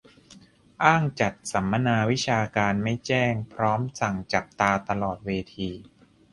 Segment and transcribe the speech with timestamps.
[0.83, 5.69] อ้างจัดสัมมนาวิชาการไม่แจ้ง พร้อมสั่งจับตาตลอดเวที